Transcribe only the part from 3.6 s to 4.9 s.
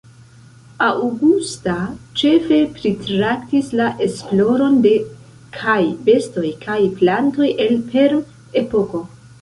la esploron